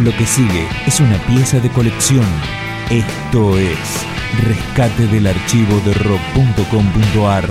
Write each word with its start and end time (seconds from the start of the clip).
Lo 0.00 0.12
que 0.16 0.26
sigue 0.26 0.64
es 0.86 1.00
una 1.00 1.16
pieza 1.26 1.58
de 1.58 1.70
colección. 1.70 2.24
Esto 2.88 3.58
es 3.58 4.06
Rescate 4.46 5.08
del 5.08 5.26
archivo 5.26 5.80
de 5.84 5.92
rock.com.ar. 5.92 7.50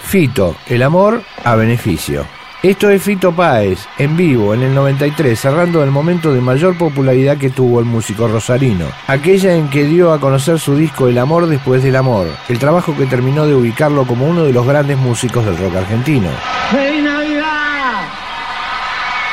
Fito, 0.00 0.56
el 0.66 0.82
amor 0.82 1.22
a 1.44 1.54
beneficio. 1.54 2.24
Esto 2.62 2.88
es 2.88 3.02
Fito 3.02 3.32
Páez, 3.32 3.86
en 3.98 4.16
vivo, 4.16 4.54
en 4.54 4.62
el 4.62 4.74
93, 4.74 5.38
cerrando 5.38 5.84
el 5.84 5.90
momento 5.90 6.32
de 6.32 6.40
mayor 6.40 6.78
popularidad 6.78 7.36
que 7.36 7.50
tuvo 7.50 7.80
el 7.80 7.84
músico 7.84 8.28
rosarino, 8.28 8.86
aquella 9.06 9.54
en 9.54 9.68
que 9.68 9.84
dio 9.84 10.12
a 10.12 10.20
conocer 10.20 10.58
su 10.58 10.76
disco 10.76 11.08
El 11.08 11.18
amor 11.18 11.48
después 11.48 11.82
del 11.82 11.96
amor, 11.96 12.28
el 12.48 12.58
trabajo 12.58 12.96
que 12.96 13.06
terminó 13.06 13.46
de 13.46 13.54
ubicarlo 13.54 14.06
como 14.06 14.26
uno 14.26 14.44
de 14.44 14.52
los 14.54 14.66
grandes 14.66 14.96
músicos 14.96 15.44
del 15.44 15.58
rock 15.58 15.76
argentino. 15.76 16.30
¡Feliz 16.70 17.02
Navidad! 17.02 18.08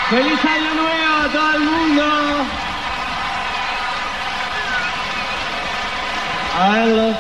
¡Feliz 0.10 0.44
Año 0.44 0.76
Nuevo 0.76 1.09
todo 1.32 1.54
el 1.54 1.60
mundo! 1.60 2.04
A 6.60 6.70
verlo. 6.70 7.16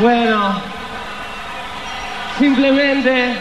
Bueno, 0.00 0.60
simplemente 2.38 3.34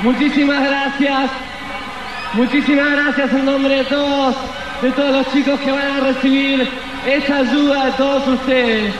muchísimas 0.00 0.62
gracias, 0.62 1.30
muchísimas 2.34 2.90
gracias 2.90 3.32
en 3.32 3.44
nombre 3.46 3.76
de 3.76 3.84
todos, 3.84 4.36
de 4.82 4.90
todos 4.90 5.10
los 5.12 5.32
chicos 5.32 5.58
que 5.60 5.70
van 5.70 5.86
a 5.86 6.00
recibir 6.00 6.68
esa 7.06 7.36
ayuda 7.36 7.86
de 7.86 7.92
todos 7.92 8.28
ustedes. 8.28 8.94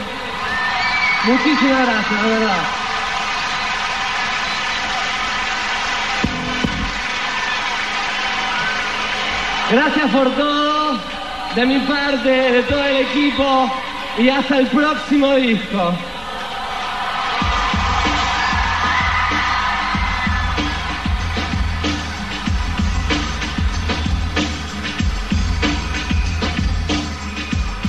Muchísimas 1.24 1.86
gracias, 1.86 2.22
de 2.22 2.28
verdad. 2.30 2.81
Gracias 9.72 10.10
por 10.10 10.30
todo, 10.32 10.98
de 11.56 11.64
mi 11.64 11.78
parte, 11.78 12.28
de 12.28 12.62
todo 12.64 12.84
el 12.84 12.96
equipo 13.06 13.72
y 14.18 14.28
hasta 14.28 14.58
el 14.58 14.66
próximo 14.66 15.34
disco. 15.36 15.94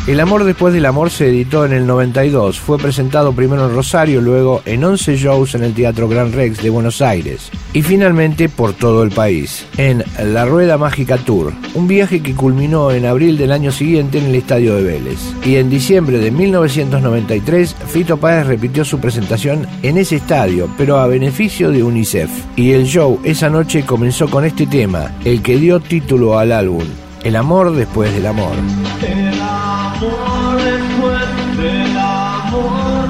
El 0.06 0.20
amor 0.20 0.44
después 0.44 0.74
del 0.74 0.86
amor 0.86 1.12
se 1.12 1.30
editó 1.30 1.66
en 1.66 1.72
el 1.72 1.88
92, 1.88 2.60
fue 2.60 2.78
presentado 2.78 3.32
primero 3.32 3.66
en 3.66 3.74
Rosario, 3.74 4.20
luego 4.20 4.62
en 4.66 4.84
11 4.84 5.16
shows 5.16 5.56
en 5.56 5.64
el 5.64 5.74
Teatro 5.74 6.10
Gran 6.10 6.34
Rex 6.34 6.62
de 6.62 6.70
Buenos 6.70 7.02
Aires 7.02 7.50
y 7.72 7.84
finalmente 7.84 8.50
por 8.50 8.74
todo 8.74 9.04
el 9.04 9.12
país, 9.12 9.66
en 9.78 10.04
La 10.22 10.44
Rueda 10.44 10.78
Mágica 10.78 11.18
Tour, 11.18 11.54
un 11.74 11.88
viaje 11.88 12.22
que 12.22 12.36
culminó 12.36 12.92
en 12.92 13.06
abril 13.06 13.38
del 13.38 13.54
año 13.54 13.72
siguiente 13.72 14.18
en 14.18 14.26
el 14.26 14.36
Estadio 14.36 14.76
de 14.76 14.84
Vélez. 14.84 15.20
Y 15.46 15.56
en 15.56 15.70
diciembre 15.70 16.18
de 16.18 16.32
1993, 16.32 17.74
Fito 17.88 18.18
Páez 18.18 18.46
repitió 18.46 18.84
su 18.84 19.00
presentación 19.00 19.66
en 19.84 19.98
ese 19.98 20.18
estadio, 20.18 20.70
pero 20.78 21.00
a 21.00 21.08
beneficio 21.08 21.72
de 21.72 21.82
UNICEF. 21.82 22.30
Y 22.58 22.72
el 22.72 22.88
show 22.88 23.22
esa 23.24 23.50
noche 23.50 23.86
comenzó 23.86 24.30
con 24.30 24.44
este 24.44 24.68
tema, 24.68 25.14
el 25.24 25.42
que 25.42 25.56
dio 25.56 25.80
título 25.80 26.38
al 26.38 26.52
álbum, 26.52 26.84
El 27.24 27.38
amor 27.38 27.74
después 27.74 28.14
del 28.14 28.26
amor. 28.26 28.54
Amor 30.04 30.62
después 30.62 31.58
del 31.58 31.98
amor 31.98 33.08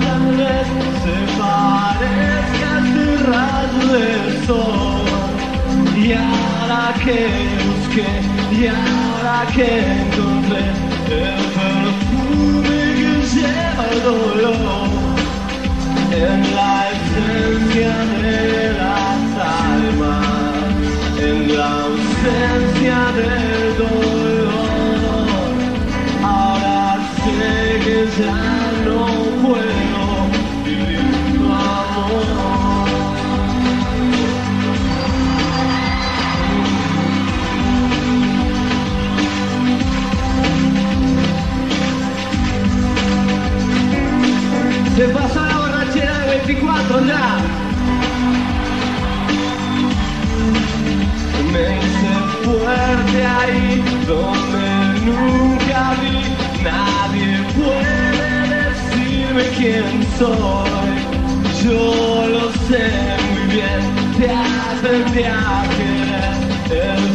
se 1.04 1.18
parezca 1.40 2.72
a 2.74 3.64
este 3.64 3.88
del 3.94 4.46
sol. 4.46 5.02
Y 5.98 6.14
ahora 6.14 6.94
que 7.04 7.18
busqué, 7.66 8.10
y 8.52 8.68
ahora 8.68 9.38
que 9.56 9.68
encontré 10.02 10.66
el 11.10 11.44
perfume 11.58 12.80
que 12.98 13.12
lleva 13.34 13.84
el 13.92 14.00
dolor 14.04 14.90
en 16.12 16.40
la 16.56 16.74
esencia 16.92 17.94
de 18.22 18.74
las 18.74 19.22
almas, 19.66 20.26
en 21.20 21.58
la 21.58 21.70
ausencia 21.86 22.98
del 23.16 23.78
dolor. 23.78 24.33
Se 44.96 45.06
pasó 45.10 45.46
la 45.46 45.58
borrachera 45.58 46.20
de 46.20 46.28
24 46.46 47.06
ya. 47.06 47.38
Me 51.52 51.78
hice 51.78 52.14
fuerte 52.44 53.26
ahí 53.26 53.84
donde 54.06 54.63
decirme 59.34 59.44
quién 59.58 60.04
soy. 60.18 60.94
Yo 61.64 62.28
lo 62.28 62.52
sé 62.68 62.92
muy 63.32 63.56
bien. 63.56 63.82
Te 64.18 64.30
aprendí 64.30 65.24
a 65.24 65.64
querer 66.70 67.13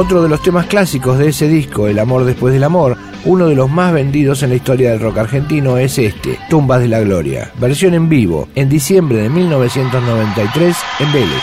Otro 0.00 0.22
de 0.22 0.28
los 0.28 0.40
temas 0.40 0.66
clásicos 0.66 1.18
de 1.18 1.30
ese 1.30 1.48
disco, 1.48 1.88
El 1.88 1.98
amor 1.98 2.24
después 2.24 2.54
del 2.54 2.62
amor, 2.62 2.96
uno 3.24 3.48
de 3.48 3.56
los 3.56 3.68
más 3.68 3.92
vendidos 3.92 4.44
en 4.44 4.50
la 4.50 4.54
historia 4.54 4.92
del 4.92 5.00
rock 5.00 5.18
argentino 5.18 5.76
es 5.76 5.98
este, 5.98 6.38
Tumbas 6.48 6.80
de 6.80 6.86
la 6.86 7.00
Gloria, 7.00 7.50
versión 7.58 7.94
en 7.94 8.08
vivo, 8.08 8.48
en 8.54 8.68
diciembre 8.68 9.22
de 9.22 9.28
1993 9.28 10.76
en 11.00 11.12
Vélez. 11.12 11.42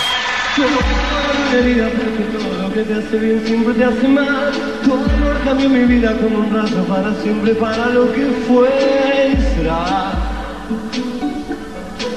cambió 5.44 5.70
mi 5.70 5.84
vida 5.84 6.16
como 6.18 6.40
un 6.40 6.54
rato 6.54 6.82
para 6.88 7.14
siempre, 7.16 7.56
para 7.56 7.88
lo 7.88 8.10
que 8.14 8.26
fue 8.48 9.34
y 9.34 9.58
será. 9.58 10.14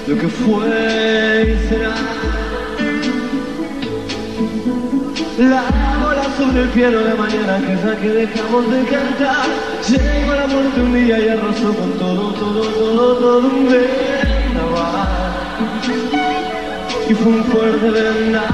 Lo 0.07 0.17
que 0.17 0.29
fue 0.29 1.59
y 1.59 1.69
será. 1.69 1.95
La 5.39 6.08
bola 6.39 6.51
sobre 6.51 6.63
el 6.63 6.69
piano 6.71 6.99
de 7.01 7.15
mañana, 7.15 7.59
que 7.59 7.73
es 7.73 7.85
la 7.85 7.97
que 7.97 8.09
dejamos 8.09 8.71
de 8.71 8.85
cantar. 8.85 9.47
Llegó 9.89 10.35
la 10.35 10.47
muerte 10.47 10.81
un 10.81 10.95
día 10.95 11.19
y 11.19 11.29
arrasó 11.29 11.75
con 11.75 11.93
todo, 11.99 12.33
todo, 12.33 12.63
todo, 12.63 13.17
todo 13.17 13.39
un 13.39 13.69
vendaval. 13.69 15.09
Y 17.09 17.15
fue 17.15 17.33
un 17.33 17.45
fuerte 17.45 17.91
vendaval. 17.91 18.49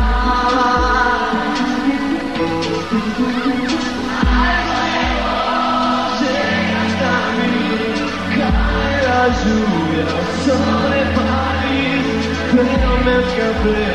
la 9.04 9.28
lluvia 9.28 10.06
sobre 10.44 11.00
París, 11.16 12.06
pero 12.52 12.90
me 13.04 13.12
escapé 13.20 13.86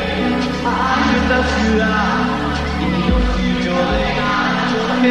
a 0.64 0.68
esta 1.16 1.38
ciudad 1.56 2.40
no 5.02 5.08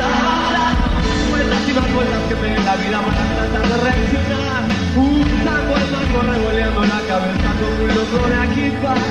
las 0.00 1.30
vueltas 1.30 1.68
y 1.68 1.72
más 1.74 1.94
vueltas 1.94 2.22
que 2.28 2.36
pegué 2.36 2.58
la 2.60 2.76
vida 2.76 3.00
para 3.02 3.22
tratar 3.34 3.68
de 3.68 3.76
reaccionar. 3.84 4.62
Un 4.96 5.24
tango 5.44 5.76
al 5.76 5.86
mango 5.92 6.20
revoleando 6.32 6.80
la 6.80 7.00
cabeza 7.06 7.48
como 7.60 7.84
un 7.84 7.88
loco 7.94 8.26
de 8.26 8.36
aquí 8.36 8.72
para 8.82 9.04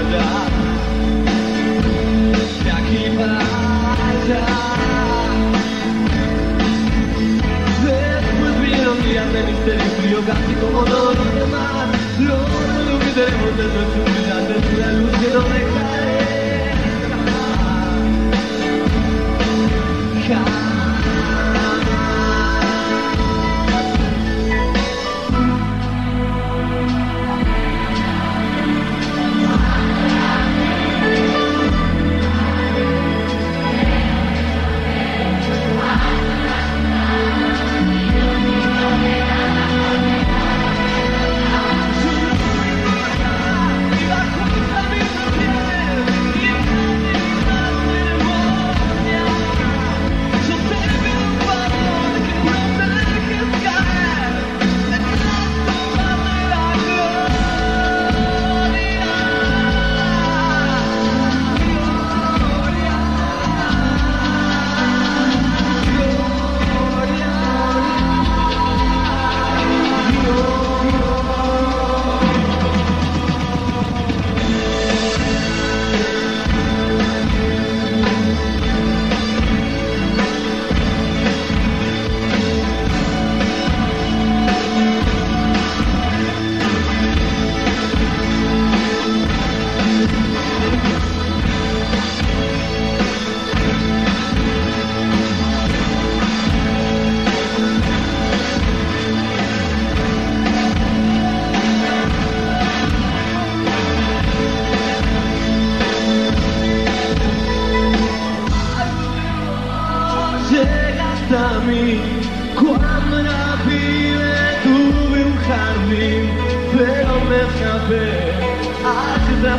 allá, 0.00 0.28
de 2.64 2.70
aquí 2.70 3.00
para 3.18 3.38
allá. 4.08 4.70
días 9.04 9.32
de 9.32 9.42
misterio 9.42 9.84
y 9.84 10.00
frío 10.00 10.20
casi 10.26 10.54
como 10.54 10.84
todos 10.84 11.16
los 11.16 11.34
demás. 11.34 12.49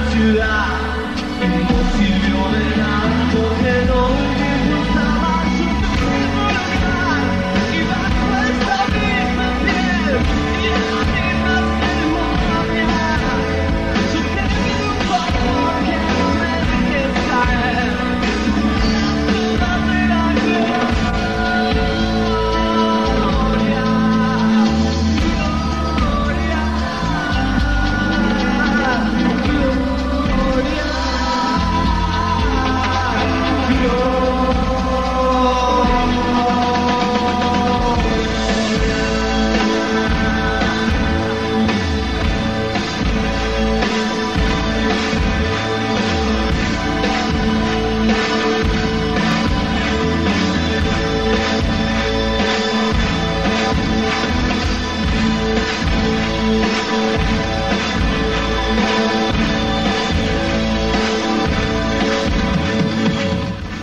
to 0.10 0.34
that. 0.34 0.91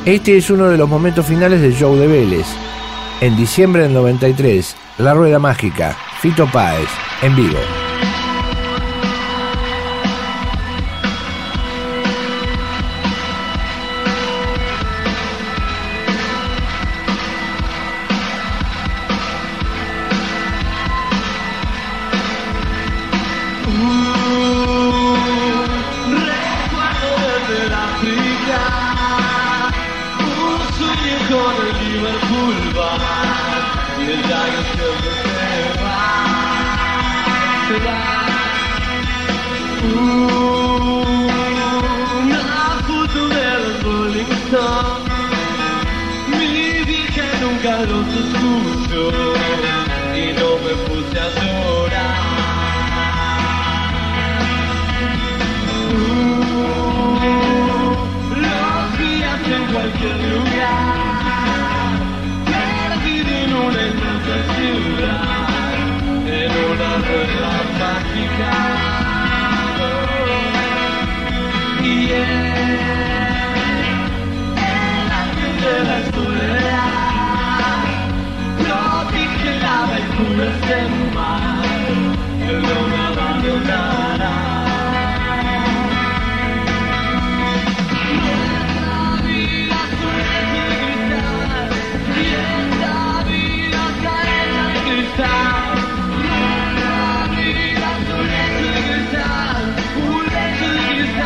Este 0.08 0.38
es 0.38 0.48
uno 0.48 0.70
de 0.70 0.78
los 0.78 0.88
momentos 0.88 1.26
finales 1.26 1.60
del 1.60 1.74
show 1.74 1.94
de 1.94 2.06
Vélez. 2.06 2.46
En 3.20 3.36
diciembre 3.36 3.82
del 3.82 3.92
93, 3.92 4.74
La 4.96 5.12
Rueda 5.12 5.38
Mágica, 5.38 5.94
Fito 6.22 6.46
Páez, 6.50 6.88
en 7.20 7.36
vivo. 7.36 7.87
nunca 47.58 47.80
los 47.80 48.06
escucho 48.14 49.10
y 50.14 50.32
no 50.32 50.48
me 50.64 50.72
puse 50.86 51.18
a 51.18 51.28
llorar. 51.28 52.16
Uh, 55.90 55.96
los 58.36 58.98
días 58.98 59.40
en 59.46 59.64
cualquier 59.72 60.16
lugar. 60.32 60.47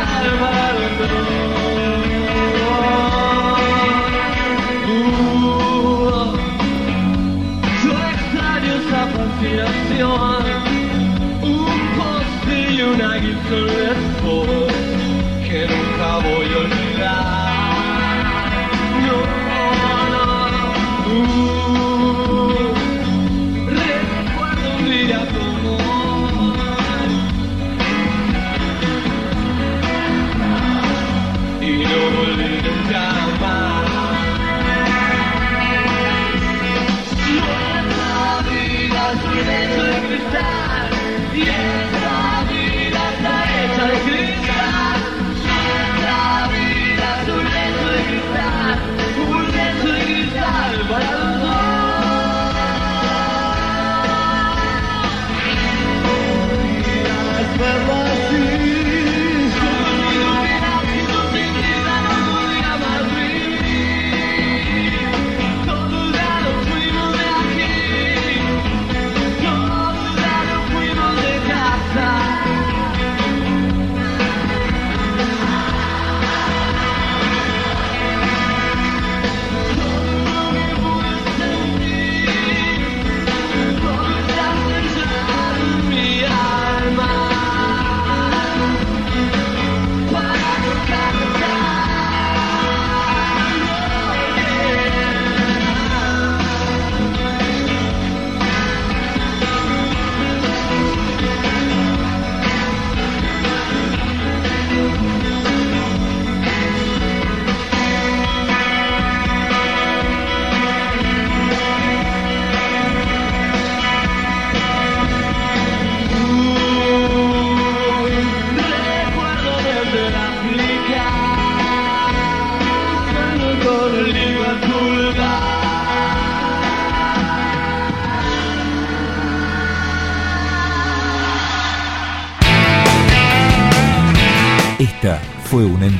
I 0.05 0.73
will 0.73 1.67
go. 1.67 1.72